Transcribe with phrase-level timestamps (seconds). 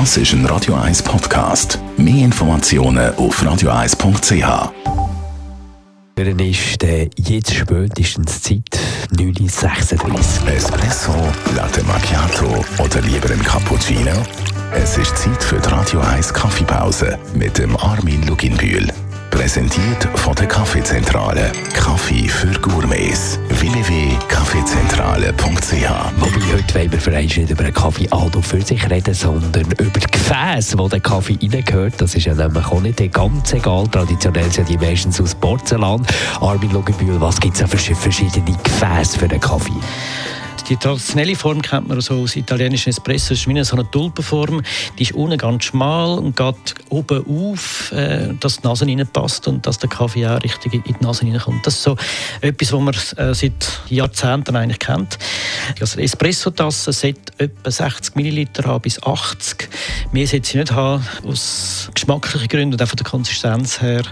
[0.00, 1.78] Das ist ein Radio 1 Podcast.
[1.96, 4.72] Mehr Informationen auf radio1.ch.
[6.16, 8.76] Dann ist äh, jetzt spätestens Zeit
[9.16, 10.48] 9.36 Uhr.
[10.48, 11.14] Espresso,
[11.54, 14.10] Latte Macchiato oder lieber ein Cappuccino?
[14.72, 18.88] Es ist Zeit für die Radio 1 Kaffeepause mit dem Armin Luginbühl.
[19.34, 21.50] Präsentiert von der Kaffeezentrale.
[21.74, 23.40] Kaffee für Gourmets.
[23.48, 29.98] www.kaffeezentrale.ch Wobei heute wollen wir nicht über einen Kaffee Aldo für sich reden, sondern über
[29.98, 32.00] die Gefäße, wo der Kaffee reingehört.
[32.00, 33.88] Das ist ja nämlich auch nicht ganz egal.
[33.88, 36.06] Traditionell sind die meistens aus Porzellan.
[36.40, 39.72] Armin Luginbühl, was gibt es für verschiedene Gefäße für den Kaffee?
[40.68, 43.34] Die traditionelle Form kennt man so aus italienischen Espresso.
[43.34, 44.62] Das ist wie so eine Tulpenform.
[44.98, 49.66] Die ist unten ganz schmal und geht oben auf, äh, dass die Nase reinpasst und
[49.66, 51.66] dass der Kaffee auch richtig in die Nase reinkommt.
[51.66, 51.96] Das ist so
[52.40, 55.18] etwas, was man äh, seit Jahrzehnten eigentlich kennt.
[55.80, 59.68] Also Espresso-Tasse sollte etwa 60 Milliliter haben bis 80.
[60.14, 64.04] Mehr sollte sie nicht haben, aus geschmacklichen Gründen und auch von der Konsistenz her.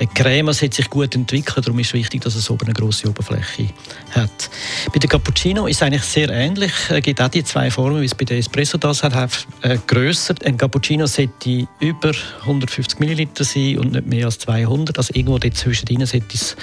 [0.00, 3.08] Eine Creme sollte sich gut entwickeln, darum ist es wichtig, dass es oben eine grosse
[3.08, 3.68] Oberfläche
[4.16, 4.50] hat.
[4.92, 6.72] Bei der Cappuccino ist eigentlich sehr ähnlich.
[6.88, 10.34] Es gibt auch die zwei Formen, wie es bei der Espresso das hat, äh, grösser.
[10.44, 12.10] Ein Cappuccino sollte über
[12.40, 14.98] 150 Milliliter sein und nicht mehr als 200.
[14.98, 16.56] Also irgendwo dazwischen sollte es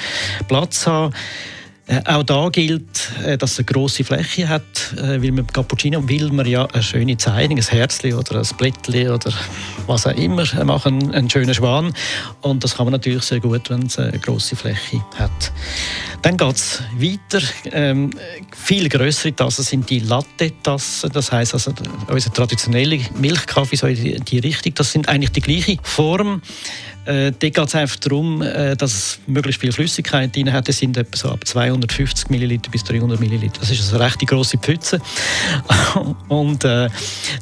[0.49, 1.13] Platz haben.
[1.87, 6.07] Äh, auch da gilt, äh, dass es eine grosse Fläche hat, äh, weil man Cappuccino
[6.09, 9.31] will man ja eine schöne Zeichnung, ein Herzli oder ein Blättli oder
[9.85, 11.93] was auch immer machen, einen schönen Schwan.
[12.41, 15.51] Und das kann man natürlich sehr gut, wenn es eine grosse Fläche hat.
[16.23, 17.45] Dann geht es weiter.
[17.65, 18.09] Ähm,
[18.55, 21.11] viel größere Tassen sind die Latte-Tassen.
[21.11, 21.71] Das heißt also,
[22.07, 24.73] unsere traditionelle Milchkaffee so in die, die Richtung.
[24.73, 26.41] Das sind eigentlich die gleiche Form.
[27.05, 30.67] Äh, dort geht es einfach darum, äh, dass es möglichst viel Flüssigkeit drin hat.
[30.67, 33.49] Das sind etwa so ab 250 ml bis 300 ml.
[33.59, 34.99] Das ist also eine recht grosse Pfütze.
[36.27, 36.89] Und äh,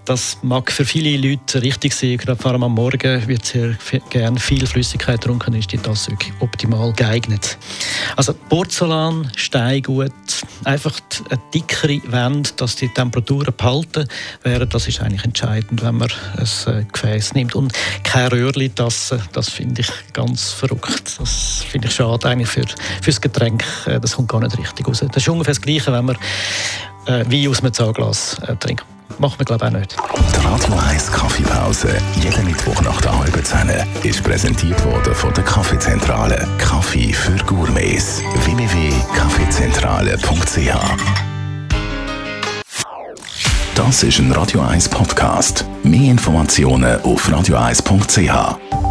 [0.05, 2.17] das mag für viele Leute richtig sein.
[2.17, 3.75] Gerade vor allem am Morgen wird sehr
[4.09, 7.58] gerne viel Flüssigkeit getrunken, ist die Tasse wirklich optimal geeignet.
[8.16, 10.11] Also Porzellan, Steingut,
[10.64, 10.99] einfach
[11.30, 14.08] eine dickere Wände, dass die Temperaturen behalten
[14.43, 17.55] werden, das ist eigentlich entscheidend, wenn man ein äh, Gefäß nimmt.
[17.55, 17.73] Und
[18.04, 21.19] keine Röhrli-Tasse, das finde ich ganz verrückt.
[21.19, 23.64] Das finde ich schade eigentlich für, für das Getränk.
[23.86, 24.99] Äh, das kommt gar nicht richtig raus.
[24.99, 26.17] Das ist ungefähr das Gleiche, wenn man
[27.05, 28.83] äh, Wein aus einem Zahnglas äh, trinkt.
[29.19, 29.95] Macht man, glaube ich, auch nicht.
[29.95, 33.69] Die Radio 1 Kaffeepause, jeden Mittwoch nach der halben Zehn,
[34.03, 36.47] ist präsentiert worden von der Kaffeezentrale.
[36.58, 38.23] Kaffee für Gourmets.
[38.45, 41.23] www.kaffeezentrale.ch
[43.75, 45.65] Das ist ein Radio 1 Podcast.
[45.83, 48.83] Mehr Informationen auf radio1.ch.